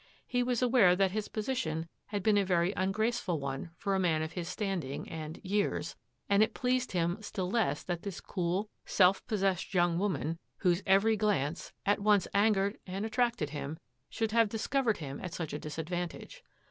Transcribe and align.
He 0.25 0.41
was 0.41 0.63
aware 0.63 0.95
that 0.95 1.11
his 1.11 1.27
position 1.27 1.87
had 2.07 2.23
been 2.23 2.35
a 2.39 2.43
very 2.43 2.73
ungrace 2.73 3.21
ful 3.21 3.39
one 3.39 3.69
for 3.77 3.93
a 3.93 3.99
man 3.99 4.23
of 4.23 4.31
his 4.31 4.47
standing 4.49 5.07
and— 5.07 5.39
years, 5.57 5.95
and 6.27 6.41
it 6.41 6.55
pleased 6.55 6.93
him 6.93 7.21
still 7.21 7.47
less 7.51 7.83
that 7.83 8.01
this 8.01 8.19
cool, 8.19 8.67
self 8.83 9.23
possessed 9.27 9.75
young 9.75 9.99
woman, 9.99 10.39
whose 10.57 10.81
every 10.87 11.15
glance 11.17 11.71
at 11.85 11.99
once 11.99 12.27
angered 12.33 12.79
and 12.87 13.05
attracted 13.05 13.51
him, 13.51 13.77
should 14.09 14.31
have 14.31 14.49
discovered 14.49 14.97
him 14.97 15.19
at 15.21 15.35
such 15.35 15.53
a 15.53 15.59
disadvantage. 15.59 16.43